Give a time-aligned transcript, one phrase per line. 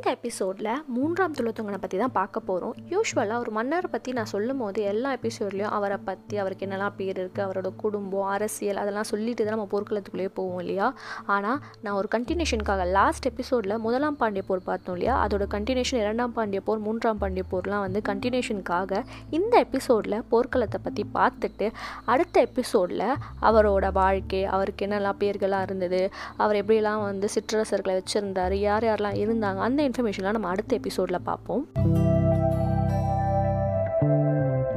[0.00, 4.82] இந்த எபிசோடில் மூன்றாம் துளத்தொங்கனை பற்றி தான் பார்க்க போகிறோம் யூஸ்வலாக ஒரு மன்னரை பற்றி நான் சொல்லும் போது
[4.82, 9.66] எல்லா எபிசோட்லேயும் அவரை பற்றி அவருக்கு என்னெல்லாம் பேர் இருக்குது அவரோட குடும்பம் அரசியல் அதெல்லாம் சொல்லிட்டு தான் நம்ம
[9.72, 10.86] போர்க்களத்துக்குள்ளேயே போவோம் இல்லையா?
[11.26, 15.26] ஆனால் நான் ஒரு கண்டினியூஷனுக்காக லாஸ்ட் எபிசோடில் முதலாம் பாண்டிய போர் பார்த்தோம் இல்லையா?
[15.26, 21.68] அதோட கண்டினியூஷன் இரண்டாம் பாண்டிய போர் மூன்றாம் பாண்டிய போர்லாம் வந்து கண்டினியூஷனுக்காக இந்த எபிசோடில் போர்க்களத்தை பற்றி பார்த்துட்டு
[22.06, 23.06] அடுத்த எபிசோடில்
[23.42, 26.02] அவரோட வாழ்க்கை அவருக்கு என்னெல்லாம் பேர்களாக இருந்தது
[26.36, 31.68] அவர் எப்படியெல்லாம் வந்து சிற்றரசர்களை வச்சுருந்தார் யார் யாரெல்லாம் இருந்தாங்க அந்த இன்ஃபர்மேஷன்லாம் நம்ம அடுத்த எபிசோடில் பார்ப்போம்.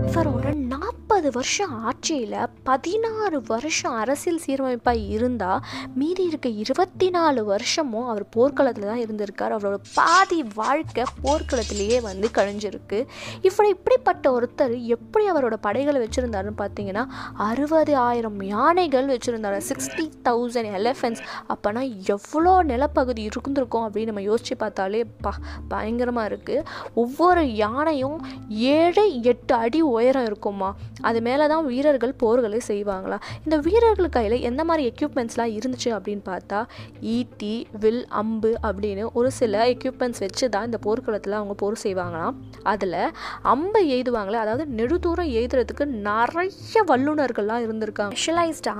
[0.07, 0.53] இவரோட
[1.23, 2.33] முப்பது வருஷம் ஆட்சியில்
[2.67, 5.61] பதினாறு வருஷம் அரசியல் சீரமைப்பாக இருந்தால்
[5.99, 9.53] மீறி இருக்க இருபத்தி நாலு வருஷமும் அவர் போர்க்களத்தில் தான் இருந்திருக்கார்.
[9.57, 12.99] அவரோட பாதி வாழ்க்கை போர்க்களத்திலேயே வந்து கழிஞ்சிருக்கு.
[13.41, 17.05] இப்படி இப்படிப்பட்ட ஒருத்தர் எப்படி அவரோட படைகளை வச்சுருந்தாருன்னு பார்த்தீங்கன்னா
[17.47, 19.61] அறுபது ஆயிரம் யானைகள் வச்சுருந்தாரு.
[19.69, 21.85] சிக்ஸ்டி தௌசண்ட் எலஃபென்ட்ஸ் அப்போனா
[22.17, 25.35] எவ்வளோ நிலப்பகுதி இருந்திருக்கும் அப்படின்னு நம்ம யோசித்து பார்த்தாலே ப
[25.71, 26.67] பயங்கரமாக இருக்குது
[27.05, 28.19] ஒவ்வொரு யானையும்
[28.75, 30.69] ஏழு எட்டு அடி உயரம் இருக்குமா
[31.13, 33.17] அது மேலே தான் வீரர்கள் போர்களை செய்வாங்களா?
[33.45, 36.59] இந்த வீரர்கள் கையில் எந்த மாதிரி எக்யூப்மெண்ட்ஸ்லாம் இருந்துச்சு அப்படின்னு பார்த்தா
[37.15, 37.51] ஈட்டி
[37.83, 42.35] வில் அம்பு அப்படின்னு ஒரு சில எக்யூப்மெண்ட்ஸ் வச்சு தான் இந்த போர்க்களத்தில் அவங்க போர் செய்வாங்களாம்.
[42.71, 42.97] அதில்
[43.53, 48.15] அம்பை எய்துவாங்களே அதாவது நெடுதூரம் எய்துறதுக்கு நிறைய வல்லுநர்கள்லாம் இருந்திருக்காங்க.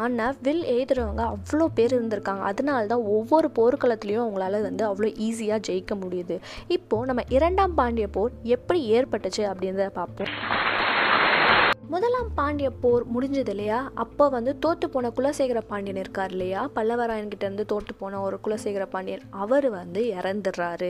[0.06, 2.44] ஆன வில் எய்துறவங்க அவ்வளோ பேர் இருந்திருக்காங்க.
[2.52, 6.38] அதனால தான் ஒவ்வொரு போர்க்களத்துலேயும் அவங்களால வந்து அவ்வளோ ஈஸியாக ஜெயிக்க முடியுது.
[6.78, 10.34] இப்போது நம்ம இரண்டாம் பாண்டிய போர் எப்படி ஏற்பட்டுச்சு அப்படின்றத பார்ப்போம்.
[11.94, 13.92] முதலாம் பாண்டிய போர் முடிஞ்சது இல்லையா?
[13.94, 16.70] அப்போ வந்து தோற்று போன குலசேகர பாண்டியன் இருக்கார் இல்லையா?
[16.76, 20.90] பல்லவராயன்கிட்ட இருந்து தோற்று போன ஒரு குலசேகர பாண்டியன் அவர் வந்து இறந்துடுறாரு.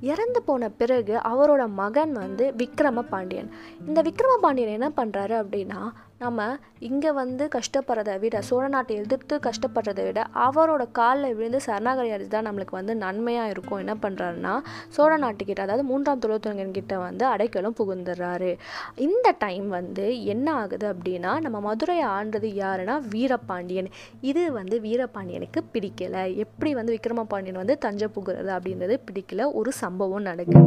[0.00, 3.50] இறந்து போன பிறகு அவரோட மகன் வந்து விக்ரம பாண்டியன்.
[3.86, 5.80] இந்த விக்ரம பாண்டியன் என்ன பண்ணுறாரு அப்படின்னா
[6.22, 6.42] நம்ம
[6.88, 12.46] இங்கே வந்து கஷ்டப்படுறதை விட சோழ நாட்டை எதிர்த்து கஷ்டப்படுறதை விட அவரோட காலில் விழுந்து சரணாகரி அடிச்சு தான்
[12.48, 13.80] நம்மளுக்கு வந்து நன்மையாக இருக்கும்.
[13.84, 14.52] என்ன பண்ணுறாருன்னா
[14.96, 18.52] சோழ நாட்டுக்கிட்ட அதாவது மூன்றாம் துளத்துவங்கன் கிட்ட வந்து அடைக்கலும் புகுந்துடுறாரு
[19.06, 23.90] இந்த டைம் வந்து என்ன ஆகுது அப்படின்னா நம்ம மதுரையை ஆண்டது யாருன்னா வீரபாண்டியன்.
[24.30, 26.24] இது வந்து வீரபாண்டியனுக்கு பிடிக்கலை.
[26.46, 29.50] எப்படி வந்து விக்ரமபாண்டியன் வந்து தஞ்சை புகுறது அப்படின்றது பிடிக்கல.
[29.60, 30.62] ஒரு சம்பவம் நடக்குது.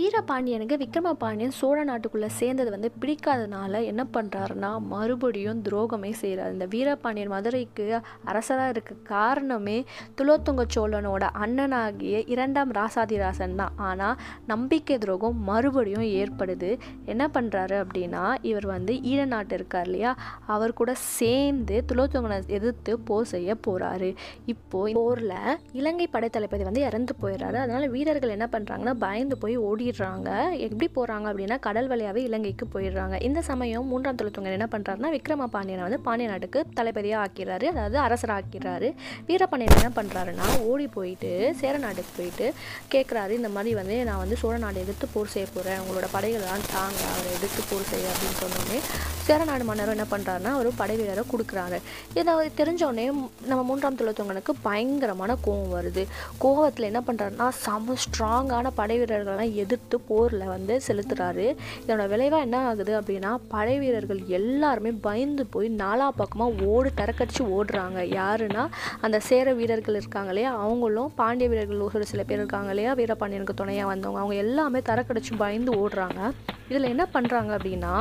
[0.00, 4.02] வீரபாண்டியனுக்கு விக்ரமபாண்டியன் சோழ நாட்டுக்குள்ளே சேர்ந்தது வந்து பிடிக்காதனால என்ன
[4.36, 7.86] பண்ணுறாருன்னா மறுபடியும் துரோகமே செய்கிறார் இந்த வீரபாண்டியன் மதுரைக்கு
[8.30, 9.78] அரசராக இருக்க காரணமே
[10.18, 13.74] துலோத்துங்க சோழனோட அண்ணனாகிய இரண்டாம் ராசாதிராசன் தான்.
[13.88, 14.16] ஆனால்
[14.52, 16.70] நம்பிக்கை துரோகம் மறுபடியும் ஏற்படுது.
[17.12, 20.12] என்ன பண்ணுறாரு அப்படின்னா இவர் வந்து ஈழ நாட்டு இருக்கார் இல்லையா?
[20.54, 24.10] அவர் கூட சேர்ந்து துலோத்துங்கனை எதிர்த்து போர் செய்ய போகிறாரு
[24.54, 25.34] இப்போது போரில்
[25.80, 27.58] இலங்கை படைத்தளபதி வந்து இறந்து போயிடுறாரு.
[27.64, 30.28] அதனால் வீரர்கள் என்ன பண்ணுறாங்கன்னா பயந்து போய் ஓடிடுறாங்க.
[30.66, 33.16] எப்படி போகிறாங்க அப்படின்னா கடல் வழியாகவே இலங்கைக்கு போயிடுறாங்க.
[33.28, 38.42] இந்த சமயம் மூன்றாம் தொழில்துவங்கன் என்ன பண்ணுறாருன்னா விக்ரம பாண்டியனை வந்து பாண்டிய நாட்டுக்கு தளபதியாக ஆக்கிறாரு அதாவது அரசராக
[38.42, 38.88] ஆக்கிறாரு
[39.28, 42.46] வீரபாண்டியன் என்ன பண்ணுறாருன்னா ஓடி போயிட்டு சேர நாட்டுக்கு போயிட்டு
[42.94, 47.00] கேட்குறாரு இந்த மாதிரி வந்து நான் வந்து சோழ நாடு எதிர்த்து போர் செய்ய போகிறேன் உங்களோட படைகள்லாம் தாங்க.
[47.12, 48.80] அவரை எதிர்த்து போர் செய்ய அப்படின்னு சொன்னோடனே
[49.26, 51.78] சேரநாடு மன்னரும் என்ன பண்ணுறாருன்னா ஒரு படை வீரரை கொடுக்குறாரு.
[52.18, 53.06] இதை தெரிஞ்சோடனே
[53.50, 56.02] நம்ம மூன்றாம் தொழில்துவங்கனுக்கு பயங்கரமான கோவம் வருது.
[56.44, 61.46] கோவத்தில் என்ன பண்ணுறாருன்னா செம ஸ்ட்ராங்கான படை வீரர்கள்லாம் எதிர்த்து போரில் வந்து செலுத்துகிறாரு
[61.82, 68.00] இதோட விளைவாக என்ன ஆகுது அப்படின்னா படை வீரர்கள் எல்லாருமே பயந்து போய் நாலா பக்கமாக ஓடு தரக்கடிச்சு ஓடுறாங்க.
[68.18, 68.66] யாருன்னா
[69.00, 70.58] அந்த சேர வீரர்கள் இருக்காங்க இல்லையா?
[70.58, 72.94] அவங்களும் பாண்டிய வீரர்கள் ஒரு சில பேர் இருக்காங்க இல்லையா?
[72.94, 74.20] வீரபாண்டியனுக்கு துணையாக வந்தவங்க.
[74.20, 76.32] அவங்க எல்லாமே தரக்கடிச்சு பயந்து ஓடுறாங்க.
[76.70, 77.94] இதில் என்ன பண்ணுறாங்க அப்படின்னா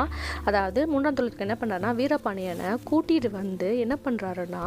[0.49, 4.63] அதாவது மூன்றாம் தொழிலுக்கு என்ன பண்ணுறாருன்னா வீரபாண்டியனை கூட்டிகிட்டு வந்து என்ன பண்ணுறாருன்னா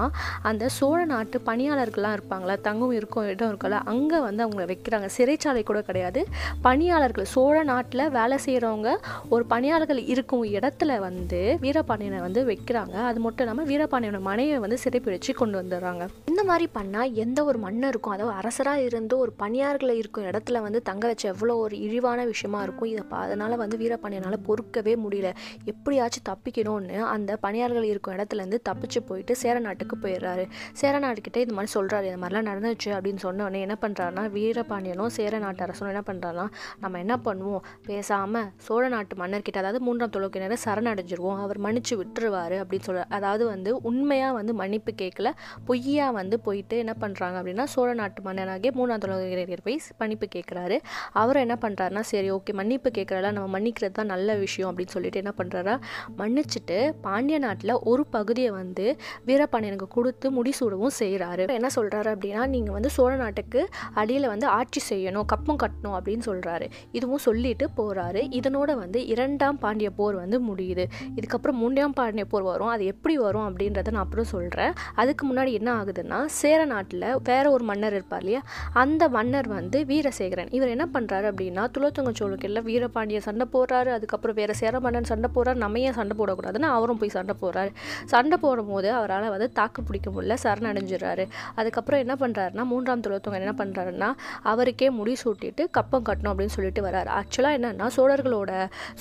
[0.50, 5.08] அந்த சோழ நாட்டு பணியாளர்கள்லாம் இருப்பாங்களா தங்கும் இருக்கும் இடம் இருக்கல அங்கே வந்து அவங்க வைக்கிறாங்க.
[5.16, 6.20] சிறைச்சாலை கூட கிடையாது.
[6.66, 8.90] பணியாளர்கள் சோழ நாட்டில் வேலை செய்கிறவங்க
[9.34, 12.96] ஒரு பணியாளர்கள் இருக்கும் இடத்துல வந்து வீரபாண்டியனை வந்து வைக்கிறாங்க.
[13.10, 16.04] அது மட்டும் இல்லாமல் வீரபாண்டியனோட மனைவை வந்து சிறைப்பிடிச்சு கொண்டு வந்துடுறாங்க.
[16.32, 21.04] இந்த மாதிரி பண்ணால் எந்த ஒரு மன்னருக்கும் அதாவது அரசராக இருந்து ஒரு பணியாளர்களை இருக்கும் இடத்துல வந்து தங்க
[21.12, 22.90] வச்ச எவ்வளோ ஒரு இழிவான விஷயமா இருக்கும்?
[22.94, 25.28] இதை அதனால் வந்து வீரபாண்டியனால் பொறுக்கவே முடியல.
[25.72, 30.44] எப்படியாச்சும் தப்பிக்கணும்னு அந்த பணியாளர்கள் இருக்கும் இடத்துலேருந்து தப்பிச்சு போயிட்டு சேர நாட்டுக்கு போயிடுறாரு.
[30.80, 35.38] சேர நாட்டுக்கிட்ட இது மாதிரி சொல்கிறாரு இந்த மாதிரிலாம் நடந்துச்சு அப்படின்னு சொன்ன உடனே என்ன பண்ணுறாருனா வீரபாண்டியனும் சேர
[35.44, 36.46] நாட்டு அரசனும் என்ன பண்ணுறாருனா
[36.82, 37.62] நம்ம என்ன பண்ணுவோம்?
[37.88, 41.40] பேசாமல் சோழ நாட்டு மன்னர்கிட்ட அதாவது மூன்றாம் தொழுக்கினர் சரணடைஞ்சிருவோம்.
[41.44, 45.30] அவர் மன்னிச்சு விட்டுருவார் அப்படின்னு சொல்கிறார் அதாவது வந்து உண்மையாக வந்து மன்னிப்பு கேட்கல
[45.70, 50.76] பொய்யா வந்து போயிட்டு என்ன பண்ணுறாங்க அப்படின்னா சோழ நாட்டு மன்னனாகிய மூணாம் தொழுக்கினர் போய் மன்னிப்பு கேட்குறாரு
[51.22, 55.20] அவர் என்ன பண்ணுறாருனா சரி ஓகே மன்னிப்பு கேட்குறல நம்ம மன்னிக்க மன்னிக்கிறது தான் நல்ல விஷயம் அப்படின்னு சொல்லிட்டு
[55.22, 55.74] என்ன பண்ணுறாரா
[56.18, 58.86] மன்னிச்சுட்டு பாண்டிய நாட்டில் ஒரு பகுதியை வந்து
[59.28, 63.60] வீரபாண்டியனுக்கு கொடுத்து முடிசூடவும் செய்கிறாரு என்ன சொல்கிறாரு அப்படின்னா நீங்கள் வந்து சோழ நாட்டுக்கு
[64.00, 66.66] அடியில் வந்து ஆட்சி செய்யணும் கப்பம் கட்டணும் அப்படின்னு சொல்கிறாரு
[66.98, 70.84] இதுவும் சொல்லிட்டு போகிறாரு இதனோட வந்து இரண்டாம் பாண்டிய போர் வந்து முடியுது.
[71.18, 72.72] இதுக்கப்புறம் மூன்றாம் பாண்டிய போர் வரும்.
[72.74, 77.64] அது எப்படி வரும் அப்படின்றத நான் அப்புறம் சொல்கிறேன் அதுக்கு முன்னாடி என்ன ஆகுதுன்னா சேர நாட்டில் வேற ஒரு
[77.70, 78.42] மன்னர் இருப்பார் இல்லையா?
[78.82, 80.52] அந்த மன்னர் வந்து வீரசேகரன்.
[80.58, 85.58] இவர் என்ன பண்ணுறாரு அப்படின்னா துளத்துங்க சோழக்கெல்லாம் வீரபாண்டிய சண்டை போடுறாரு அதுக்கப்புறம் வேறு சேர மன்னன் சண்டை போடுறாரு
[85.62, 87.70] நம்ம ஏன் சண்டை போடக்கூடாதுன்னு அவரும் போய் சண்டை போடுறாரு.
[88.12, 91.24] சண்டை போடும்போது அவரால் வந்து தாக்கு பிடிக்க முடியல சரணடைஞ்சிடறாரு.
[91.60, 94.08] அதுக்கப்புறம் என்ன பண்ணுறாருன்னா மூன்றாம் துலோத்துங்க என்ன பண்ணுறாருன்னா
[94.52, 97.10] அவருக்கே முடி சூட்டிட்டு கப்பம் கட்டணும் அப்படின்னு சொல்லிட்டு வராரு.
[97.18, 98.52] ஆக்சுவலாக என்னன்னா சோழர்களோட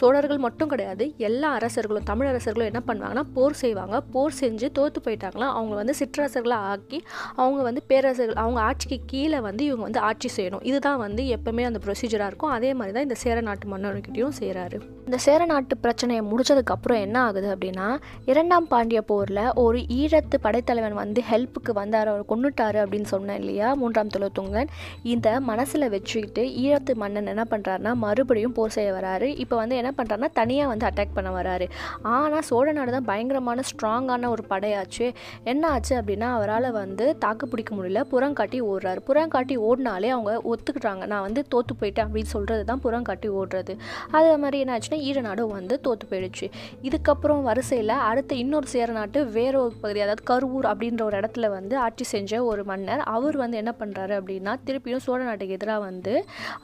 [0.01, 3.95] சோழர்கள் மட்டும் கிடையாது எல்லா அரசர்களும் தமிழ் அரசர்களும் என்ன பண்ணுவாங்கன்னா போர் செய்வாங்க.
[4.15, 7.01] போர் செஞ்சு தோற்று போயிட்டாங்களா அவங்க வந்து சிற்றரசர்களை ஆக்கி
[7.41, 10.63] அவங்க வந்து பேரரசர்கள் அவங்க ஆட்சிக்கு கீழே வந்து இவங்க வந்து ஆட்சி செய்யணும்.
[10.71, 12.53] இதுதான் வந்து எப்பவுமே அந்த ப்ரொசீஜராக இருக்கும்.
[12.57, 14.77] அதே மாதிரி தான் இந்த சேர நாட்டு மன்னர்கிட்டையும் செய்கிறாரு
[15.07, 17.86] இந்த சேர நாட்டு பிரச்சனையை முடிச்சதுக்கப்புறம் என்ன ஆகுது அப்படின்னா
[18.31, 24.12] இரண்டாம் பாண்டிய போரில் ஒரு ஈழத்து படைத்தலைவன் வந்து ஹெல்ப்புக்கு வந்தார் அவர் கொண்டுட்டாரு அப்படின்னு சொன்னேன் இல்லையா மூன்றாம்
[24.15, 24.71] துளத்துங்கன்
[25.13, 29.30] இந்த மனசில் வச்சுக்கிட்டு ஈழத்து மன்னன் என்ன பண்ணுறாருனா மறுபடியும் போர் செய்ய வராரு.
[29.44, 31.68] இப்போ வந்து என்ன பண்ணுறாருனா தனியாக வந்து அட்டாக் பண்ண வராரு.
[32.15, 35.07] ஆனால் சோழ நாடு தான் பயங்கரமான ஸ்ட்ராங்கான ஒரு படையாச்சு.
[35.54, 38.04] என்ன ஆச்சு அப்படின்னா அவரால் வந்து தாக்கு பிடிக்க முடியல.
[38.13, 39.01] புறங்காட்டி ஓடுறாரு.
[39.09, 41.06] புறங்காட்டி ஓடினாலே அவங்க ஒத்துக்கிட்டாங்க.
[41.13, 43.75] நான் வந்து தோற்று போயிட்டேன் அப்படின்னு சொல்கிறது தான் புறங்காட்டி ஓடுறது.
[44.18, 46.49] அதே மாதிரி என்ன ஆச்சுன்னா ஈர நாடும் வந்து தோற்று போயிடுச்சு.
[46.88, 51.75] இதுக்கப்புறம் வரிசையில் அடுத்த இன்னொரு சேர நாட்டு வேற ஒரு பகுதி அதாவது கருவூர் அப்படின்ற ஒரு இடத்துல வந்து
[51.85, 56.13] ஆட்சி செஞ்ச ஒரு மன்னர் அவர் வந்து என்ன பண்ணுறாரு அப்படின்னா திருப்பியும் சோழ நாட்டுக்கு எதிராக வந்து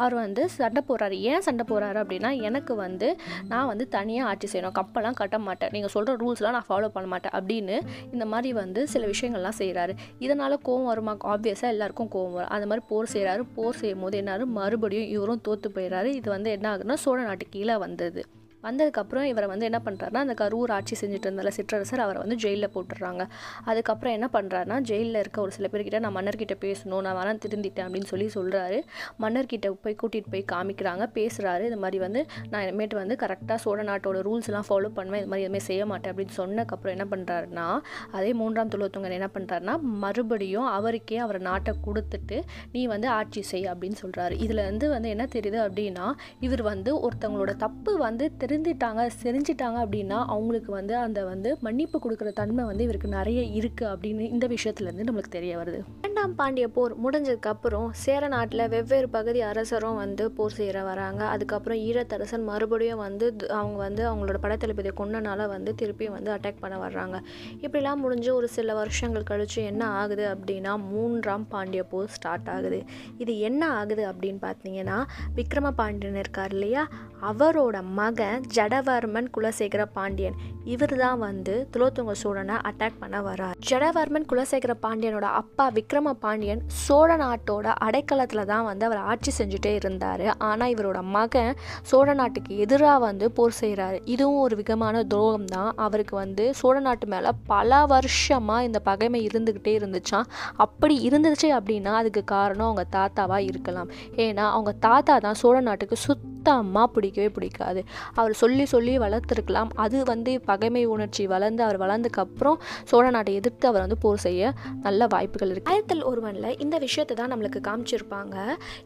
[0.02, 1.16] அவர் வந்து சண்டை போடுறாரு.
[1.32, 3.08] ஏன் சண்டை போடுறாரு அப்படின்னா எனக்கு வந்து
[3.52, 4.76] நான் வந்து தனியாக ஆட்சி செய்யணும்.
[4.80, 5.72] கப்பெல்லாம் கட்ட மாட்டேன்.
[5.76, 7.76] நீங்கள் சொல்கிற ரூல்ஸ்லாம் நான் ஃபாலோ பண்ண மாட்டேன் அப்படின்னு
[8.14, 9.96] இந்த மாதிரி வந்து சில விஷயங்கள்லாம் செய்கிறாரு
[10.26, 11.16] இதனால் கோவம் வருமா?
[11.34, 12.52] ஆப்வியஸாக எல்லாருக்கும் கோவம் வரும்.
[12.58, 14.46] அந்த மாதிரி போர் செய்கிறாரு போர் செய்யும் போது என்னாரு?
[14.60, 18.24] மறுபடியும் இவரும் தோற்று போயிடுறாரு இது வந்து என்ன ஆகுதுன்னா சோழ நாட்டு கீழே வந்தது.
[18.64, 23.24] வந்ததுக்கப்புறம் இவரை வந்து என்ன பண்ணுறாருனா அந்த கரூர் ஆட்சி செஞ்சுட்டு இருந்தால சிற்றரசர் அவரை வந்து ஜெயிலில் போட்டுடுறாங்க.
[23.66, 28.10] அதுக்கப்புறம் என்ன பண்ணுறாருனா ஜெயிலில் இருக்க ஒரு சில பேர்கிட்ட நான் மன்னர்கிட்ட பேசணும் நான் வேணாம் திருந்திட்டேன் அப்படின்னு
[28.14, 28.80] சொல்லி சொல்கிறாரு
[29.20, 34.20] மன்னர்கிட்ட போய் கூட்டிகிட்டு போய் காமிக்கிறாங்க பேசுகிறாரு இது மாதிரி வந்து நான் இனிமேட்டு வந்து கரெக்டாக சோழ நாட்டோட
[34.28, 37.68] ரூல்ஸ்லாம் ஃபாலோ பண்ணுவேன் இது மாதிரி எதுவுமே செய்ய மாட்டேன் அப்படின்னு சொன்னதுக்கப்புறம் என்ன பண்ணுறாருனா
[38.12, 42.38] அதே மூன்றாம் துளத்துங்கன் என்ன பண்ணுறாருனா மறுபடியும் அவருக்கே அவர் நாட்டை கொடுத்துட்டு
[42.72, 46.08] நீ வந்து ஆட்சி செய் அப்படின்னு சொல்கிறாரு இதில் வந்து வந்து என்ன தெரியுது அப்படின்னா
[46.40, 52.64] இவர் வந்து ஒருத்தவங்களோட தப்பு வந்து தெரிஞ்சிட்டாங்க செரிஞ்சிட்டாங்க அப்படின்னா அவங்களுக்கு வந்து அந்த வந்து மன்னிப்பு கொடுக்குற தன்மை
[52.66, 55.80] வந்து இவருக்கு நிறைய இருக்குது அப்படின்னு இந்த விஷயத்துலேருந்து நம்மளுக்கு தெரிய வருது.
[56.02, 61.24] இரண்டாம் பாண்டிய போர் முடிஞ்சதுக்கப்புறம் சேர நாட்டில் வெவ்வேறு பகுதி அரசரும் வந்து போர் செய்கிற வராங்க.
[61.26, 67.20] அதுக்கப்புறம் ஈழத்தரசன் மறுபடியும் வந்து அவங்க வந்து அவங்களோட படைத்தளபதியை கொன்னனால வந்து திருப்பியும் வந்து அட்டாக் பண்ண வர்றாங்க.
[67.62, 72.84] இப்படிலாம் முடிஞ்சு ஒரு சில வருஷங்கள் கழித்து என்ன ஆகுது அப்படின்னா மூன்றாம் பாண்டிய போர் ஸ்டார்ட் ஆகுது.
[73.18, 75.00] இது என்ன ஆகுது அப்படின்னு பார்த்தீங்கன்னா
[75.36, 76.86] விக்ரம பாண்டியன் இருக்கார் இல்லையா?
[77.32, 80.38] அவரோட மகன் ஜடவர்மன் குலசேகர பாண்டியன்.
[80.74, 87.18] இவர் தான் வந்து துலோத்துங்க சோழனை அட்டாக் பண்ண வரார் ஜடவர்மன் குலசேகர பாண்டியனோட அப்பா விக்ரம பாண்டியன் சோழ
[87.24, 90.26] நாட்டோட அடைக்கலத்தில் தான் வந்து அவர் ஆட்சி செஞ்சுட்டே இருந்தார்.
[90.50, 91.52] ஆனால் இவரோட மகன்
[91.92, 95.72] சோழ நாட்டுக்கு எதிராக வந்து போர் செய்கிறாரு இதுவும் ஒரு விதமான துரோகம் தான்.
[95.86, 100.30] அவருக்கு வந்து சோழ நாட்டு மேலே பல வருஷமாக இந்த பகைமை இருந்துக்கிட்டே இருந்துச்சான்
[100.66, 103.92] அப்படி இருந்துச்சு அப்படின்னா அதுக்கு காரணம் அவங்க தாத்தாவாக இருக்கலாம்.
[104.26, 105.98] ஏன்னா அவங்க தாத்தா தான் சோழ நாட்டுக்கு
[106.44, 107.82] சுத்தமாக பிடிக்கவே பிடிக்காது.
[108.20, 109.70] அவர் சொல்லி சொல்லி வளர்த்துருக்கலாம்.
[109.84, 112.58] அது வந்து பகைமை உணர்ச்சி வளர்ந்து அவர் வளர்ந்ததுக்கப்புறம்
[112.90, 114.50] சோழ நாட்டை எதிர்த்து அவர் வந்து போர் செய்ய
[114.86, 118.36] நல்ல வாய்ப்புகள் இருக்குது ஆயிரத்தில் ஒருவனில் இந்த விஷயத்தை தான் நம்மளுக்கு காமிச்சிருப்பாங்க.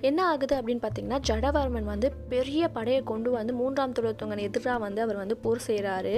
[0.10, 5.20] என்ன ஆகுது அப்படின்னு பார்த்தீங்கன்னா ஜடவர்மன் வந்து பெரிய படையை கொண்டு வந்து மூன்றாம் துளத்தொங்கன் எதிராக வந்து அவர்
[5.24, 6.14] வந்து போர் செய்கிறாரு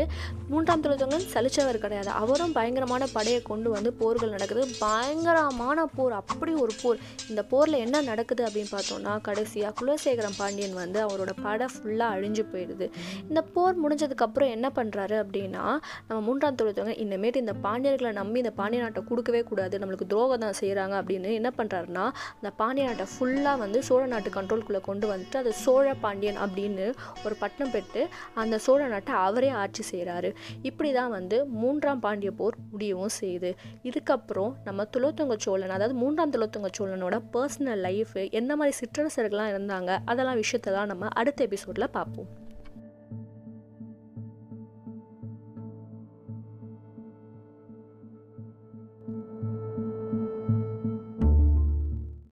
[0.51, 2.11] மூன்றாம் துளத்தொங்கன் சலிச்சவர் கிடையாது.
[2.23, 4.65] அவரும் பயங்கரமான படையை கொண்டு வந்து போர்கள் நடக்குது.
[4.83, 6.17] பயங்கரமான போர்.
[6.21, 7.01] அப்படி ஒரு போர்.
[7.29, 12.87] இந்த போரில் என்ன நடக்குது அப்படின்னு பார்த்தோம்னா கடைசியாக குலசேகரம் பாண்டியன் வந்து அவரோட படை ஃபுல்லாக அழிஞ்சு போயிடுது.
[13.29, 15.63] இந்த போர் முடிஞ்சதுக்கப்புறம் என்ன பண்ணுறாரு அப்படின்னா
[16.07, 19.79] நம்ம மூன்றாம் தொழிற்சங்க இனிமேட்டு இந்த பாண்டியர்களை நம்பி இந்த பாண்டிய நாட்டை கொடுக்கவே கூடாது.
[19.81, 22.05] நம்மளுக்கு துரோகம் தான் செய்கிறாங்க அப்படின்னு என்ன பண்ணுறாருன்னா
[22.39, 26.85] இந்த பாண்டிய நாட்டை ஃபுல்லாக வந்து சோழ நாட்டு கண்ட்ரோல்குள்ளே கொண்டு வந்துட்டு அது சோழ பாண்டியன் அப்படின்னு
[27.25, 28.01] ஒரு பட்டம் பெற்று
[28.43, 30.31] அந்த சோழ நாட்டை அவரே ஆட்சி செய்கிறாரு
[30.61, 33.51] இப்படி தான் வந்து மூன்றாம் பாண்டிய போர் முடியவும் செய்யுது.
[33.89, 40.39] இதுக்கப்புறம் நம்ம துலோத்துங்க சோழன் அதாவது மூன்றாம் துலோத்துங்க சோழனோட பர்சனல் லைஃப் என்ன மாதிரி சிற்றரசர்கள்லாம் இருந்தாங்க அதெல்லாம்
[40.43, 42.29] விஷயத்தெல்லாம் நம்ம அடுத்த எபிசோடில் பார்ப்போம்